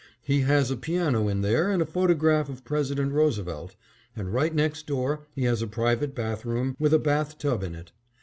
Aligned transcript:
He 0.23 0.39
has 0.39 0.71
a 0.71 0.77
piano 0.77 1.27
in 1.27 1.41
there 1.43 1.69
and 1.69 1.79
a 1.79 1.85
photograph 1.85 2.49
of 2.49 2.65
President 2.65 3.11
Roosevelt; 3.11 3.75
and 4.15 4.33
right 4.33 4.51
next 4.51 4.87
door 4.87 5.27
he 5.35 5.43
has 5.43 5.61
a 5.61 5.67
private 5.67 6.15
bath 6.15 6.43
room 6.43 6.75
with 6.79 6.95
a 6.95 6.97
bath 6.97 7.37
tub 7.37 7.61
in 7.61 7.75
it. 7.75 7.91